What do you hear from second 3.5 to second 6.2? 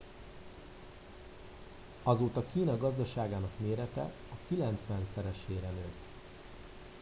mérete a kilencvenszeresére nőtt